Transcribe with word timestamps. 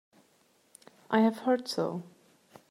I 1.11 1.19
have 1.19 1.37
heard 1.45 1.67
so. 1.67 2.01